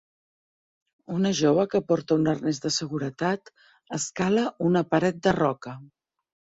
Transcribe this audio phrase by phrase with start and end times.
[1.17, 3.55] Una jove que porta un arnès de seguretat
[4.01, 5.81] escala una paret de roca.